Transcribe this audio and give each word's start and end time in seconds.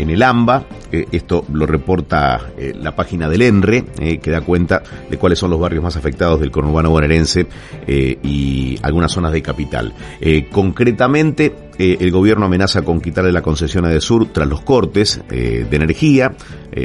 en 0.00 0.10
el 0.10 0.22
AMBA, 0.22 0.64
eh, 0.92 1.06
esto 1.12 1.44
lo 1.52 1.66
reporta 1.66 2.52
eh, 2.56 2.72
la 2.76 2.94
página 2.94 3.28
del 3.28 3.42
ENRE, 3.42 3.84
que 4.20 4.30
da 4.30 4.40
cuenta 4.40 4.82
de 5.08 5.16
cuáles 5.18 5.38
son 5.38 5.50
los 5.50 5.60
barrios 5.60 5.84
más 5.84 5.96
afectados 5.96 6.40
del 6.40 6.50
conurbano 6.50 6.90
bonaerense 6.90 7.46
y 7.86 8.78
algunas 8.82 9.12
zonas 9.12 9.32
de 9.32 9.42
capital. 9.42 9.92
concretamente, 10.50 11.70
el 11.78 12.10
gobierno 12.10 12.46
amenaza 12.46 12.82
con 12.82 13.00
quitarle 13.00 13.32
la 13.32 13.42
concesión 13.42 13.84
a 13.84 14.00
Sur 14.00 14.28
tras 14.32 14.48
los 14.48 14.62
cortes 14.62 15.20
de 15.28 15.68
energía. 15.70 16.34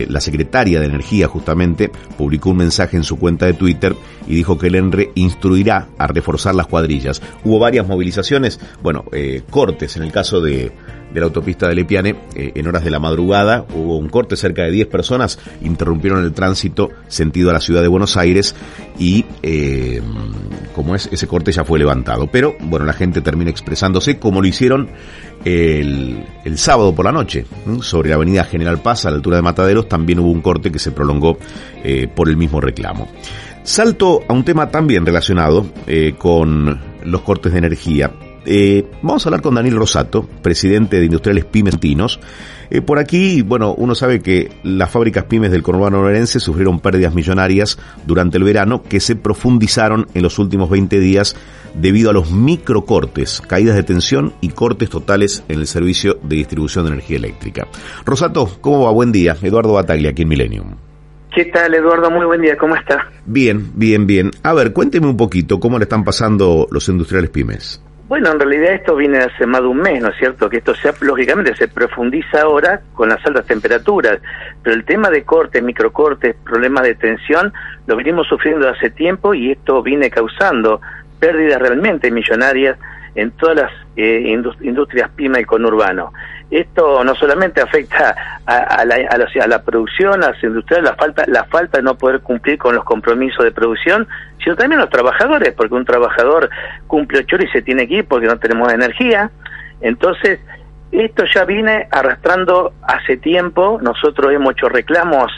la 0.08 0.20
secretaria 0.20 0.80
de 0.80 0.88
Energía, 0.88 1.28
justamente, 1.28 1.92
publicó 2.18 2.52
un 2.52 2.58
mensaje 2.58 2.98
en 2.98 3.04
su 3.04 3.18
cuenta 3.18 3.46
de 3.46 3.54
Twitter 3.54 3.96
y 4.28 4.36
dijo 4.36 4.58
que 4.58 4.68
el 4.68 4.76
ENRE 4.76 5.12
instruirá 5.16 5.90
a 5.98 6.08
reforzar 6.08 6.56
las 6.56 6.68
cuadrillas. 6.68 7.22
Hubo 7.44 7.60
varias 7.60 7.88
movilizaciones, 7.88 8.60
bueno, 8.82 9.06
cortes 9.50 9.96
en 9.98 10.04
el 10.04 10.12
caso 10.12 10.42
de 10.42 10.72
de 11.16 11.22
la 11.22 11.28
autopista 11.28 11.70
de 11.70 11.76
Lepiane, 11.76 12.16
eh, 12.36 12.52
en 12.56 12.68
horas 12.68 12.84
de 12.84 12.92
la 12.92 13.00
madrugada 13.00 13.66
hubo 13.74 13.98
un 13.98 14.10
corte, 14.10 14.36
cerca 14.36 14.64
de 14.64 14.72
10 14.72 14.88
personas 14.88 15.40
interrumpieron 15.62 16.24
el 16.24 16.34
tránsito 16.34 16.90
sentido 17.08 17.50
a 17.50 17.54
la 17.54 17.62
ciudad 17.62 17.82
de 17.82 17.88
Buenos 17.88 18.18
Aires 18.18 18.54
y 19.00 19.26
eh, 19.42 20.02
como 20.76 20.94
es, 20.94 21.08
ese 21.12 21.26
corte 21.26 21.54
ya 21.54 21.64
fue 21.64 21.80
levantado. 21.80 22.28
Pero 22.28 22.56
bueno, 22.60 22.86
la 22.86 22.92
gente 22.92 23.22
termina 23.22 23.50
expresándose 23.50 24.20
como 24.20 24.42
lo 24.42 24.48
hicieron 24.48 24.90
el, 25.46 26.26
sábado 26.56 26.94
por 26.94 27.06
la 27.06 27.14
noche, 27.14 27.46
sobre 27.80 28.10
la 28.10 28.16
avenida 28.16 28.44
General 28.44 28.82
Paz 28.82 29.06
a 29.06 29.10
la 29.10 29.16
altura 29.16 29.38
de 29.38 29.44
Mataderos, 29.44 29.88
también 29.88 30.20
hubo 30.20 30.32
un 30.32 30.42
corte 30.42 30.70
que 30.70 30.80
se 30.80 30.92
prolongó 30.92 31.38
eh, 31.82 32.10
por 32.14 32.28
el 32.28 32.36
mismo 32.36 32.60
reclamo. 32.60 33.08
Salto 33.64 34.22
a 34.28 34.34
un 34.34 34.44
tema 34.44 34.70
también 34.70 35.06
relacionado 35.06 35.66
con 36.18 36.80
los 37.04 37.22
cortes 37.22 37.52
de 37.54 37.58
energía 37.58 38.12
eh, 38.46 38.86
vamos 39.02 39.26
a 39.26 39.30
hablar 39.30 39.42
con 39.42 39.56
Daniel 39.56 39.76
Rosato, 39.76 40.28
presidente 40.42 41.00
de 41.00 41.06
Industriales 41.06 41.46
Pimentinos. 41.46 42.20
Eh, 42.70 42.82
por 42.82 43.00
aquí, 43.00 43.42
bueno, 43.42 43.74
uno 43.78 43.94
sabe 43.96 44.22
que 44.22 44.52
las 44.64 44.90
fábricas 44.90 45.26
pymes 45.26 45.52
del 45.52 45.64
conurbano 45.64 46.02
norense 46.02 46.40
sufrieron 46.40 46.80
pérdidas 46.80 47.14
millonarias 47.14 47.78
durante 48.06 48.38
el 48.38 48.44
verano 48.44 48.82
que 48.84 49.00
se 49.00 49.16
profundizaron 49.16 50.08
en 50.14 50.24
los 50.24 50.40
últimos 50.40 50.70
20 50.70 51.00
días 51.00 51.36
debido 51.76 52.10
a 52.10 52.14
los 52.14 52.32
microcortes, 52.32 53.42
caídas 53.42 53.76
de 53.76 53.84
tensión 53.84 54.34
y 54.42 54.50
cortes 54.50 54.90
totales 54.90 55.44
en 55.50 55.60
el 55.60 55.68
servicio 55.68 56.18
de 56.24 56.38
distribución 56.38 56.86
de 56.86 56.92
energía 56.92 57.18
eléctrica. 57.18 57.68
Rosato, 58.06 58.50
¿cómo 58.62 58.86
va? 58.86 58.92
Buen 58.92 59.12
día. 59.12 59.36
Eduardo 59.42 59.74
Bataglia, 59.74 60.12
aquí 60.12 60.24
en 60.24 60.30
Millennium. 60.30 60.76
¿Qué 61.36 61.46
tal, 61.46 61.74
Eduardo? 61.76 62.10
Muy 62.10 62.26
buen 62.26 62.42
día. 62.42 62.56
¿Cómo 62.58 62.76
está? 62.78 63.10
Bien, 63.26 63.72
bien, 63.76 64.08
bien. 64.08 64.32
A 64.42 64.54
ver, 64.54 64.72
cuénteme 64.72 65.08
un 65.08 65.18
poquito 65.18 65.60
cómo 65.60 65.78
le 65.78 65.84
están 65.84 66.06
pasando 66.06 66.66
los 66.72 66.88
industriales 66.88 67.30
pymes. 67.30 67.82
Bueno, 68.08 68.32
en 68.32 68.40
realidad 68.40 68.74
esto 68.74 68.96
viene 68.96 69.18
hace 69.18 69.48
más 69.48 69.62
de 69.62 69.68
un 69.68 69.78
mes, 69.78 70.00
¿no 70.00 70.10
es 70.10 70.18
cierto? 70.18 70.48
Que 70.48 70.58
esto 70.58 70.76
sea, 70.76 70.94
lógicamente 71.02 71.56
se 71.56 71.68
profundiza 71.68 72.42
ahora 72.42 72.82
con 72.94 73.10
las 73.10 73.26
altas 73.26 73.48
temperaturas, 73.48 74.20
pero 74.62 74.76
el 74.76 74.86
tema 74.86 75.10
de 75.10 75.24
cortes, 75.24 75.64
microcortes, 75.64 76.36
problemas 76.44 76.84
de 76.84 76.94
tensión, 76.94 77.52
lo 77.88 77.96
venimos 77.96 78.28
sufriendo 78.28 78.70
hace 78.70 78.92
tiempo 78.92 79.34
y 79.34 79.52
esto 79.52 79.82
viene 79.82 80.12
causando 80.12 80.82
pérdidas 81.20 81.60
realmente 81.60 82.12
millonarias 82.12 82.78
en 83.16 83.32
todas 83.32 83.56
las 83.56 83.72
eh, 83.96 84.38
industrias 84.62 85.10
pyme 85.16 85.40
y 85.40 85.46
conurbano. 85.46 86.14
Esto 86.52 87.04
no 87.04 87.16
solamente 87.16 87.60
afecta 87.62 88.16
a, 88.46 88.86
la, 88.86 88.96
a, 89.10 89.48
la, 89.48 89.64
producción, 89.64 90.24
a 90.24 90.32
las 90.32 90.44
industriales, 90.44 90.92
la 90.92 90.96
falta, 90.96 91.24
la 91.28 91.46
falta 91.46 91.80
de 91.80 91.84
no 91.84 91.98
poder 91.98 92.20
cumplir 92.20 92.60
con 92.60 92.76
los 92.76 92.84
compromisos 92.84 93.44
de 93.44 93.52
producción, 93.52 94.08
sino 94.46 94.56
también 94.56 94.80
los 94.80 94.92
trabajadores, 94.92 95.54
porque 95.56 95.74
un 95.74 95.86
trabajador 95.86 96.50
cumple 96.86 97.20
ocho 97.20 97.36
horas 97.36 97.50
y 97.50 97.58
se 97.58 97.64
tiene 97.64 97.88
que 97.88 97.96
ir 97.96 98.06
porque 98.06 98.28
no 98.28 98.38
tenemos 98.38 98.72
energía. 98.72 99.32
Entonces, 99.82 100.40
esto 100.92 101.24
ya 101.34 101.46
viene 101.46 101.88
arrastrando 101.92 102.74
hace 102.84 103.18
tiempo, 103.18 103.80
nosotros 103.82 104.32
hemos 104.32 104.54
hecho 104.54 104.70
reclamos 104.70 105.32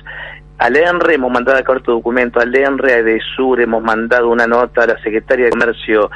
al 0.58 0.76
ENRE, 0.76 1.16
hemos 1.16 1.32
mandado 1.32 1.58
a 1.58 1.64
corto 1.64 1.94
documento 1.94 2.42
al 2.42 2.54
ENRE, 2.54 2.94
a 2.94 2.98
EDESUR, 2.98 3.62
hemos 3.62 3.82
mandado 3.82 4.30
una 4.30 4.46
nota 4.46 4.84
a 4.84 4.88
la 4.88 5.02
Secretaria 5.02 5.46
de 5.46 5.52
Comercio, 5.52 6.12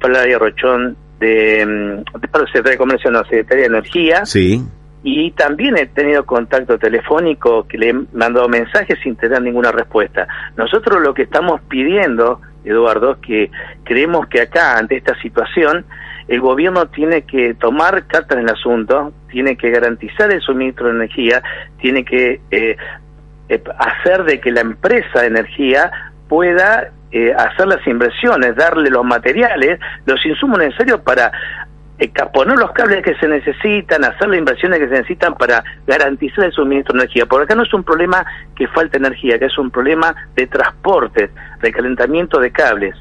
Flavia 0.00 0.38
Rochón, 0.38 0.96
de, 1.20 1.64
mm, 1.64 2.18
de, 2.20 2.28
Secretaría 2.46 2.72
de 2.72 2.78
Comercio, 2.78 3.10
no, 3.10 3.22
Secretaría 3.24 3.62
de 3.62 3.68
Energía. 3.68 4.26
Sí. 4.26 4.60
Y 5.06 5.32
también 5.32 5.76
he 5.76 5.84
tenido 5.86 6.24
contacto 6.24 6.78
telefónico 6.78 7.68
que 7.68 7.76
le 7.76 7.90
he 7.90 7.94
mandado 8.14 8.48
mensajes 8.48 8.98
sin 9.02 9.16
tener 9.16 9.42
ninguna 9.42 9.70
respuesta. 9.70 10.26
Nosotros 10.56 11.02
lo 11.02 11.12
que 11.12 11.22
estamos 11.22 11.60
pidiendo, 11.68 12.40
Eduardo, 12.64 13.12
es 13.12 13.18
que 13.18 13.50
creemos 13.84 14.26
que 14.28 14.40
acá, 14.40 14.78
ante 14.78 14.96
esta 14.96 15.14
situación, 15.20 15.84
el 16.26 16.40
gobierno 16.40 16.86
tiene 16.86 17.22
que 17.22 17.52
tomar 17.52 18.06
cartas 18.06 18.38
en 18.38 18.44
el 18.44 18.54
asunto, 18.54 19.12
tiene 19.30 19.58
que 19.58 19.70
garantizar 19.70 20.32
el 20.32 20.40
suministro 20.40 20.86
de 20.86 20.94
energía, 20.94 21.42
tiene 21.82 22.02
que 22.02 22.40
eh, 22.50 22.76
eh, 23.50 23.62
hacer 23.78 24.24
de 24.24 24.40
que 24.40 24.50
la 24.52 24.62
empresa 24.62 25.20
de 25.20 25.26
energía 25.26 25.90
pueda 26.28 26.92
eh, 27.12 27.32
hacer 27.32 27.68
las 27.68 27.86
inversiones, 27.86 28.56
darle 28.56 28.88
los 28.90 29.04
materiales, 29.04 29.78
los 30.06 30.24
insumos 30.24 30.58
necesarios 30.58 31.00
para 31.02 31.30
eh, 31.98 32.10
poner 32.32 32.58
los 32.58 32.72
cables 32.72 33.02
que 33.02 33.14
se 33.16 33.28
necesitan, 33.28 34.04
hacer 34.04 34.28
las 34.28 34.38
inversiones 34.38 34.78
que 34.80 34.88
se 34.88 34.94
necesitan 34.94 35.34
para 35.34 35.62
garantizar 35.86 36.46
el 36.46 36.52
suministro 36.52 36.94
de 36.94 37.04
energía. 37.04 37.26
Por 37.26 37.42
acá 37.42 37.54
no 37.54 37.62
es 37.62 37.72
un 37.72 37.84
problema 37.84 38.24
que 38.56 38.66
falta 38.68 38.98
energía, 38.98 39.38
que 39.38 39.46
es 39.46 39.58
un 39.58 39.70
problema 39.70 40.14
de 40.34 40.46
transporte, 40.46 41.30
de 41.62 41.72
calentamiento 41.72 42.40
de 42.40 42.50
cables, 42.50 42.96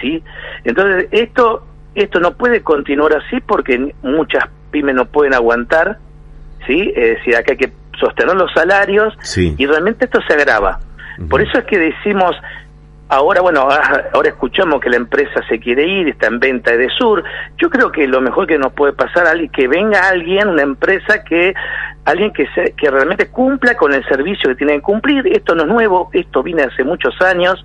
¿sí? 0.00 0.22
Entonces, 0.64 1.08
esto 1.10 1.66
esto 1.94 2.18
no 2.20 2.32
puede 2.32 2.62
continuar 2.62 3.14
así 3.14 3.40
porque 3.40 3.94
muchas 4.02 4.44
pymes 4.70 4.94
no 4.94 5.06
pueden 5.06 5.34
aguantar, 5.34 5.98
¿sí? 6.66 6.92
Es 6.94 7.18
decir, 7.18 7.36
acá 7.36 7.52
hay 7.52 7.58
que 7.58 7.72
sostener 7.98 8.34
los 8.34 8.52
salarios 8.52 9.14
y 9.36 9.64
realmente 9.66 10.06
esto 10.06 10.20
se 10.26 10.34
agrava. 10.34 10.80
Por 11.28 11.40
eso 11.40 11.58
es 11.58 11.64
que 11.64 11.78
decimos, 11.78 12.34
Ahora, 13.14 13.42
bueno, 13.42 13.68
ahora 14.12 14.28
escuchamos 14.28 14.80
que 14.80 14.90
la 14.90 14.96
empresa 14.96 15.40
se 15.48 15.60
quiere 15.60 15.86
ir, 15.86 16.08
está 16.08 16.26
en 16.26 16.40
venta 16.40 16.76
de 16.76 16.88
Sur. 16.88 17.22
Yo 17.58 17.70
creo 17.70 17.92
que 17.92 18.08
lo 18.08 18.20
mejor 18.20 18.48
que 18.48 18.58
nos 18.58 18.72
puede 18.72 18.92
pasar 18.92 19.36
es 19.36 19.52
que 19.52 19.68
venga 19.68 20.08
alguien, 20.08 20.48
una 20.48 20.62
empresa 20.62 21.22
que 21.22 21.54
alguien 22.06 22.32
que 22.32 22.48
se, 22.56 22.72
que 22.72 22.90
realmente 22.90 23.28
cumpla 23.28 23.76
con 23.76 23.94
el 23.94 24.04
servicio 24.08 24.50
que 24.50 24.56
tiene 24.56 24.74
que 24.74 24.82
cumplir. 24.82 25.28
Esto 25.28 25.54
no 25.54 25.62
es 25.62 25.68
nuevo, 25.68 26.10
esto 26.12 26.42
viene 26.42 26.64
hace 26.64 26.82
muchos 26.82 27.14
años, 27.20 27.64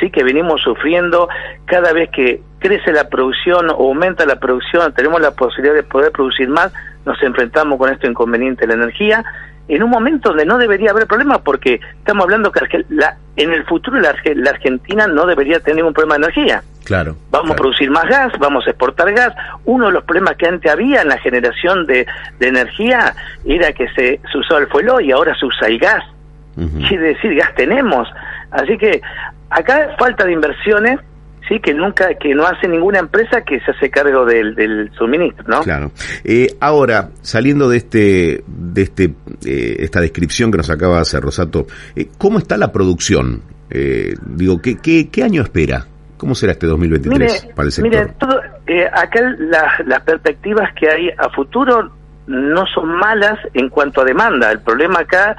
sí 0.00 0.10
que 0.10 0.24
venimos 0.24 0.62
sufriendo 0.62 1.28
cada 1.66 1.92
vez 1.92 2.08
que 2.08 2.40
crece 2.58 2.90
la 2.90 3.10
producción 3.10 3.68
aumenta 3.68 4.24
la 4.24 4.40
producción, 4.40 4.94
tenemos 4.94 5.20
la 5.20 5.32
posibilidad 5.32 5.74
de 5.74 5.82
poder 5.82 6.12
producir 6.12 6.48
más, 6.48 6.72
nos 7.04 7.22
enfrentamos 7.22 7.78
con 7.78 7.92
este 7.92 8.06
inconveniente 8.06 8.66
de 8.66 8.68
la 8.68 8.84
energía 8.84 9.22
en 9.68 9.82
un 9.82 9.90
momento 9.90 10.30
donde 10.30 10.46
no 10.46 10.58
debería 10.58 10.90
haber 10.90 11.06
problema 11.06 11.38
porque 11.38 11.80
estamos 11.98 12.24
hablando 12.24 12.50
que 12.50 12.84
la, 12.88 13.16
en 13.36 13.52
el 13.52 13.64
futuro 13.64 14.00
la, 14.00 14.10
Argentina 14.50 15.06
no 15.06 15.26
debería 15.26 15.60
tener 15.60 15.76
ningún 15.76 15.92
problema 15.92 16.14
de 16.14 16.24
energía. 16.24 16.62
Claro. 16.84 17.16
Vamos 17.30 17.50
a 17.50 17.56
producir 17.56 17.90
más 17.90 18.06
gas, 18.06 18.32
vamos 18.38 18.66
a 18.66 18.70
exportar 18.70 19.12
gas. 19.12 19.34
Uno 19.66 19.86
de 19.86 19.92
los 19.92 20.04
problemas 20.04 20.36
que 20.36 20.48
antes 20.48 20.72
había 20.72 21.02
en 21.02 21.08
la 21.08 21.18
generación 21.18 21.84
de, 21.86 22.06
energía 22.40 23.14
era 23.44 23.72
que 23.74 23.88
se, 23.90 24.20
usaba 24.34 24.60
el 24.60 24.68
fuelo 24.68 25.00
y 25.00 25.12
ahora 25.12 25.34
se 25.38 25.44
usa 25.44 25.68
el 25.68 25.78
gas. 25.78 26.02
Quiere 26.88 27.14
decir, 27.14 27.36
gas 27.36 27.54
tenemos. 27.54 28.08
Así 28.50 28.76
que 28.78 29.00
acá 29.50 29.94
falta 29.98 30.24
de 30.24 30.32
inversiones 30.32 30.98
sí 31.48 31.60
que 31.60 31.74
nunca 31.74 32.14
que 32.14 32.34
no 32.34 32.44
hace 32.46 32.68
ninguna 32.68 32.98
empresa 32.98 33.42
que 33.42 33.60
se 33.60 33.70
hace 33.70 33.90
cargo 33.90 34.24
del, 34.24 34.90
suministro 34.96 35.44
no 35.48 35.62
claro. 35.62 35.90
Eh, 36.24 36.56
ahora 36.60 37.10
saliendo 37.22 37.68
de 37.68 37.76
este 37.78 38.44
de 38.46 38.82
este 38.82 39.04
eh, 39.44 39.76
esta 39.80 40.00
descripción 40.00 40.50
que 40.50 40.58
nos 40.58 40.70
acaba 40.70 40.96
de 40.96 41.02
hacer 41.02 41.20
Rosato 41.20 41.66
eh, 41.96 42.08
cómo 42.18 42.38
está 42.38 42.56
la 42.56 42.72
producción 42.72 43.42
digo 44.24 44.62
qué, 44.62 44.78
qué, 44.78 45.22
año 45.22 45.42
espera 45.42 45.86
cómo 46.16 46.34
será 46.34 46.52
este 46.52 46.66
2023 46.66 47.48
para 47.54 47.66
el 47.66 47.72
sector 47.72 47.90
mire 47.90 48.12
todo, 48.18 48.40
acá 48.92 49.20
las 49.84 50.02
perspectivas 50.02 50.72
que 50.74 50.88
hay 50.88 51.10
a 51.10 51.28
futuro 51.30 51.92
no 52.28 52.64
son 52.66 52.88
malas 52.98 53.38
en 53.54 53.68
cuanto 53.70 54.02
a 54.02 54.04
demanda. 54.04 54.52
El 54.52 54.60
problema 54.60 55.00
acá 55.00 55.36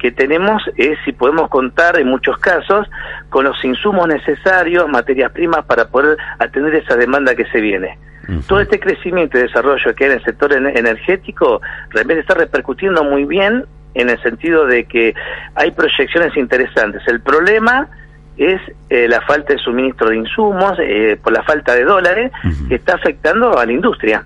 que 0.00 0.10
tenemos 0.10 0.62
es 0.76 0.98
si 1.04 1.12
podemos 1.12 1.48
contar 1.50 1.98
en 1.98 2.08
muchos 2.08 2.38
casos 2.38 2.88
con 3.28 3.44
los 3.44 3.62
insumos 3.64 4.08
necesarios, 4.08 4.88
materias 4.88 5.30
primas 5.30 5.64
para 5.66 5.88
poder 5.88 6.16
atender 6.38 6.74
esa 6.76 6.96
demanda 6.96 7.34
que 7.34 7.44
se 7.46 7.60
viene. 7.60 7.98
Todo 8.46 8.60
este 8.60 8.78
crecimiento 8.78 9.38
y 9.38 9.42
desarrollo 9.42 9.92
que 9.94 10.04
hay 10.04 10.10
en 10.12 10.18
el 10.18 10.24
sector 10.24 10.52
energético 10.52 11.60
realmente 11.90 12.20
está 12.20 12.34
repercutiendo 12.34 13.02
muy 13.02 13.24
bien 13.24 13.64
en 13.94 14.08
el 14.08 14.22
sentido 14.22 14.66
de 14.66 14.84
que 14.84 15.14
hay 15.56 15.72
proyecciones 15.72 16.36
interesantes. 16.36 17.02
El 17.08 17.20
problema 17.20 17.88
es 18.36 18.60
eh, 18.88 19.08
la 19.08 19.20
falta 19.22 19.52
de 19.52 19.58
suministro 19.58 20.10
de 20.10 20.16
insumos, 20.18 20.78
eh, 20.78 21.18
por 21.20 21.32
la 21.32 21.42
falta 21.42 21.74
de 21.74 21.84
dólares, 21.84 22.30
que 22.68 22.76
está 22.76 22.94
afectando 22.94 23.58
a 23.58 23.66
la 23.66 23.72
industria. 23.72 24.24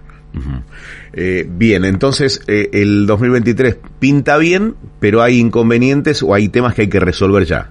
Eh, 1.12 1.46
bien, 1.48 1.84
entonces 1.84 2.42
el 2.46 3.06
2023 3.06 3.76
pinta 3.98 4.36
bien, 4.38 4.74
pero 5.00 5.22
hay 5.22 5.38
inconvenientes 5.38 6.22
o 6.22 6.34
hay 6.34 6.48
temas 6.48 6.74
que 6.74 6.82
hay 6.82 6.88
que 6.88 7.00
resolver 7.00 7.44
ya. 7.44 7.70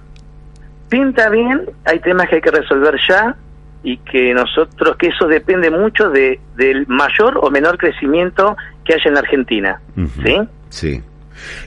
Pinta 0.88 1.28
bien, 1.28 1.62
hay 1.84 1.98
temas 2.00 2.28
que 2.28 2.36
hay 2.36 2.40
que 2.40 2.50
resolver 2.50 2.94
ya 3.08 3.36
y 3.84 3.98
que 3.98 4.32
nosotros, 4.32 4.96
que 4.96 5.08
eso 5.08 5.26
depende 5.26 5.70
mucho 5.70 6.08
de, 6.08 6.40
del 6.56 6.86
mayor 6.86 7.38
o 7.40 7.50
menor 7.50 7.76
crecimiento 7.76 8.56
que 8.84 8.94
haya 8.94 9.04
en 9.06 9.14
la 9.14 9.20
Argentina. 9.20 9.80
¿Sí? 10.24 10.36
Sí. 10.70 11.02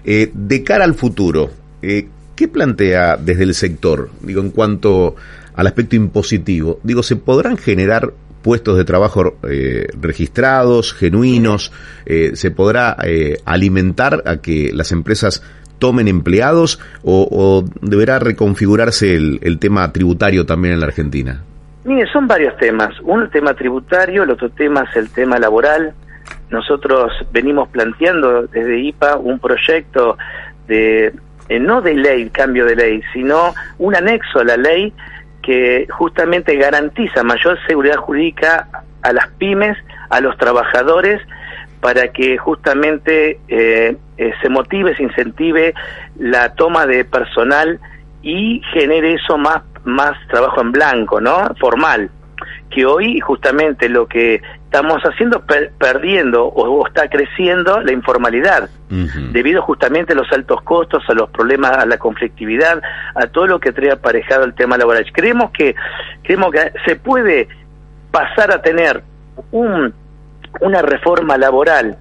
Eh, 0.03 0.31
de 0.33 0.63
cara 0.63 0.83
al 0.83 0.95
futuro, 0.95 1.51
eh, 1.81 2.07
¿qué 2.35 2.47
plantea 2.47 3.17
desde 3.17 3.43
el 3.43 3.53
sector? 3.53 4.09
Digo, 4.21 4.41
en 4.41 4.49
cuanto 4.49 5.15
al 5.55 5.67
aspecto 5.67 5.95
impositivo, 5.95 6.79
digo, 6.83 7.03
¿se 7.03 7.15
podrán 7.15 7.57
generar 7.57 8.11
puestos 8.47 8.77
de 8.77 8.85
trabajo 8.85 9.35
eh, 9.43 9.87
registrados, 9.99 10.93
genuinos? 10.93 11.73
¿Se 12.05 12.51
podrá 12.51 12.95
alimentar 13.43 14.23
a 14.25 14.37
que 14.37 14.71
las 14.73 14.93
empresas 14.93 15.43
tomen 15.77 16.07
empleados 16.07 16.79
o, 17.03 17.65
deberá 17.81 18.19
reconfigurarse 18.19 19.15
el, 19.15 19.59
tema 19.59 19.91
tributario 19.91 20.45
también 20.45 20.75
en 20.75 20.79
la 20.79 20.85
Argentina? 20.85 21.43
Mire, 21.83 22.09
son 22.13 22.25
varios 22.27 22.55
temas. 22.57 22.93
El 23.05 23.29
tema 23.29 23.53
tributario, 23.53 24.23
el 24.23 24.31
otro 24.31 24.49
tema 24.49 24.85
es 24.89 24.95
el 24.95 25.09
tema 25.09 25.37
laboral, 25.37 25.93
nosotros 26.49 27.11
venimos 27.33 27.67
planteando 27.69 28.43
desde 28.47 28.79
IPA 28.79 29.17
un 29.17 29.37
proyecto 29.39 30.17
de 30.67 31.13
eh, 31.49 31.59
no 31.59 31.81
de 31.81 31.93
ley, 31.93 32.29
cambio 32.29 32.65
de 32.65 32.75
ley, 32.75 33.01
sino 33.13 33.53
un 33.77 33.95
anexo 33.95 34.39
a 34.39 34.43
la 34.43 34.57
ley 34.57 34.93
que 35.47 35.87
justamente 35.89 36.57
garantiza 36.57 37.23
mayor 37.23 37.57
seguridad 37.67 37.95
jurídica 37.95 38.67
a 39.01 39.13
las 39.13 39.29
pymes, 39.37 39.77
a 40.09 40.19
los 40.19 40.37
trabajadores, 40.37 41.21
para 41.79 42.09
que 42.09 42.37
justamente 42.37 43.39
eh, 43.47 43.95
eh, 44.17 44.33
se 44.41 44.49
motive, 44.49 44.93
se 44.97 45.03
incentive 45.03 45.73
la 46.19 46.53
toma 46.55 46.85
de 46.85 47.05
personal 47.05 47.79
y 48.21 48.61
genere 48.73 49.13
eso 49.13 49.37
más, 49.37 49.63
más 49.85 50.17
trabajo 50.27 50.59
en 50.59 50.73
blanco, 50.73 51.21
¿no? 51.21 51.47
Formal 51.61 52.11
que 52.69 52.85
hoy 52.85 53.21
justamente 53.21 53.87
lo 53.87 54.05
que 54.05 54.41
estamos 54.67 55.01
haciendo 55.03 55.43
perdiendo 55.77 56.45
o, 56.45 56.85
está 56.85 57.09
creciendo 57.09 57.79
la 57.81 57.93
informalidad 57.93 58.69
debido 59.31 59.61
justamente 59.61 60.11
a 60.11 60.15
los 60.15 60.31
altos 60.31 60.61
costos, 60.61 61.03
a 61.07 61.13
los 61.13 61.29
problemas, 61.29 61.71
a 61.71 61.85
la 61.85 61.97
conflictividad, 61.97 62.81
a 63.15 63.27
todo 63.27 63.47
lo 63.47 63.59
que 63.59 63.71
trae 63.71 63.91
aparejado 63.91 64.43
el 64.43 64.53
tema 64.53 64.77
laboral. 64.77 65.05
Creemos 65.13 65.51
que 65.51 65.73
creemos 66.21 66.51
que 66.51 66.73
se 66.85 66.97
puede 66.97 67.47
pasar 68.11 68.51
a 68.51 68.61
tener 68.61 69.03
un, 69.51 69.93
una 70.59 70.81
reforma 70.81 71.37
laboral 71.37 71.97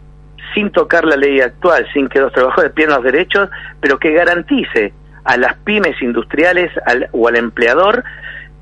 sin 0.52 0.70
tocar 0.70 1.04
la 1.04 1.16
ley 1.16 1.40
actual, 1.40 1.86
sin 1.92 2.08
que 2.08 2.20
los 2.20 2.32
trabajadores 2.32 2.72
pierdan 2.72 2.96
los 2.96 3.04
derechos, 3.04 3.48
pero 3.80 3.98
que 3.98 4.12
garantice 4.12 4.92
a 5.24 5.36
las 5.36 5.54
pymes 5.58 6.00
industriales 6.02 6.72
o 7.12 7.28
al 7.28 7.36
empleador 7.36 8.02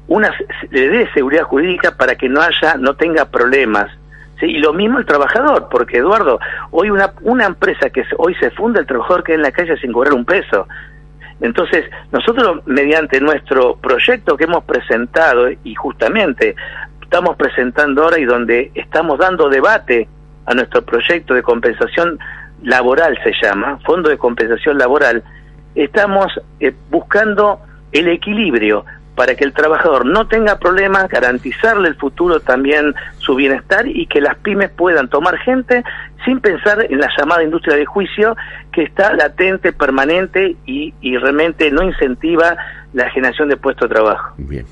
una 0.08 0.32
le 0.70 0.88
dé 0.88 1.12
seguridad 1.12 1.44
jurídica 1.44 1.96
para 1.96 2.16
que 2.16 2.28
no 2.28 2.40
haya 2.40 2.76
no 2.76 2.94
tenga 2.94 3.30
problemas 3.30 3.90
¿sí? 4.38 4.46
y 4.46 4.58
lo 4.58 4.72
mismo 4.72 4.98
el 4.98 5.06
trabajador 5.06 5.68
porque 5.70 5.98
Eduardo 5.98 6.38
hoy 6.70 6.90
una 6.90 7.12
una 7.22 7.46
empresa 7.46 7.90
que 7.90 8.04
hoy 8.18 8.34
se 8.36 8.50
funda 8.50 8.80
el 8.80 8.86
trabajador 8.86 9.24
queda 9.24 9.36
en 9.36 9.42
la 9.42 9.52
calle 9.52 9.76
sin 9.78 9.92
cobrar 9.92 10.12
un 10.12 10.24
peso 10.24 10.68
entonces 11.40 11.86
nosotros 12.12 12.60
mediante 12.66 13.20
nuestro 13.20 13.76
proyecto 13.76 14.36
que 14.36 14.44
hemos 14.44 14.64
presentado 14.64 15.48
y 15.50 15.74
justamente 15.74 16.54
estamos 17.02 17.36
presentando 17.36 18.04
ahora 18.04 18.18
y 18.18 18.24
donde 18.24 18.72
estamos 18.74 19.18
dando 19.18 19.48
debate 19.48 20.06
a 20.46 20.54
nuestro 20.54 20.82
proyecto 20.82 21.32
de 21.32 21.42
compensación 21.42 22.18
laboral 22.62 23.18
se 23.24 23.32
llama 23.42 23.78
fondo 23.86 24.10
de 24.10 24.18
compensación 24.18 24.76
laboral 24.76 25.22
estamos 25.74 26.26
eh, 26.60 26.74
buscando 26.90 27.60
el 27.92 28.08
equilibrio 28.08 28.84
para 29.14 29.34
que 29.34 29.44
el 29.44 29.52
trabajador 29.52 30.06
no 30.06 30.26
tenga 30.26 30.58
problemas, 30.58 31.08
garantizarle 31.08 31.88
el 31.88 31.96
futuro 31.96 32.40
también 32.40 32.94
su 33.19 33.34
bienestar 33.34 33.87
y 33.87 34.06
que 34.06 34.20
las 34.20 34.37
pymes 34.38 34.70
puedan 34.70 35.08
tomar 35.08 35.38
gente 35.38 35.82
sin 36.25 36.40
pensar 36.40 36.87
en 36.90 36.99
la 36.99 37.08
llamada 37.16 37.43
industria 37.43 37.76
de 37.76 37.84
juicio 37.84 38.37
que 38.72 38.82
está 38.82 39.12
latente, 39.14 39.72
permanente 39.72 40.56
y, 40.66 40.93
realmente 41.19 41.70
no 41.70 41.82
incentiva 41.82 42.56
la 42.93 43.11
generación 43.11 43.49
de 43.49 43.56
puestos 43.56 43.88
de 43.88 43.94
trabajo. 43.94 44.34
Bien. 44.38 44.66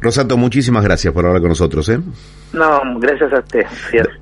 Rosato, 0.00 0.36
muchísimas 0.36 0.84
gracias 0.84 1.12
por 1.12 1.26
hablar 1.26 1.40
con 1.40 1.50
nosotros. 1.50 1.88
¿eh? 1.88 2.00
No, 2.52 2.80
gracias 2.98 3.32
a 3.32 3.38
usted. 3.40 3.66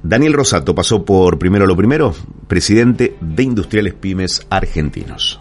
Daniel 0.02 0.32
Rosato 0.32 0.74
pasó 0.74 1.04
por 1.04 1.38
Primero 1.38 1.66
lo 1.66 1.76
Primero, 1.76 2.14
presidente 2.48 3.16
de 3.20 3.42
Industriales 3.42 3.94
Pymes 3.94 4.46
Argentinos. 4.50 5.40